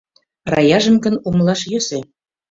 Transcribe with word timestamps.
Раяжым 0.53 0.95
гын, 1.03 1.15
умылаш 1.27 1.61
йӧсӧ. 1.71 1.99